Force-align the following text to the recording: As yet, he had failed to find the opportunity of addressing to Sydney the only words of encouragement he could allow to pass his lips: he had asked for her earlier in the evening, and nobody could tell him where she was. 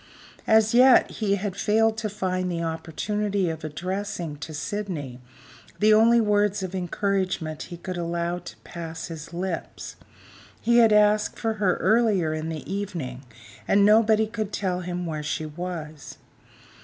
As 0.47 0.73
yet, 0.73 1.11
he 1.11 1.35
had 1.35 1.55
failed 1.55 1.95
to 1.97 2.09
find 2.09 2.51
the 2.51 2.63
opportunity 2.63 3.51
of 3.51 3.63
addressing 3.63 4.37
to 4.37 4.51
Sydney 4.51 5.19
the 5.77 5.93
only 5.93 6.19
words 6.19 6.63
of 6.63 6.73
encouragement 6.73 7.61
he 7.69 7.77
could 7.77 7.97
allow 7.97 8.39
to 8.39 8.57
pass 8.63 9.09
his 9.09 9.31
lips: 9.31 9.97
he 10.59 10.77
had 10.79 10.91
asked 10.91 11.37
for 11.37 11.53
her 11.61 11.75
earlier 11.77 12.33
in 12.33 12.49
the 12.49 12.65
evening, 12.67 13.21
and 13.67 13.85
nobody 13.85 14.25
could 14.25 14.51
tell 14.51 14.79
him 14.79 15.05
where 15.05 15.21
she 15.21 15.45
was. 15.45 16.17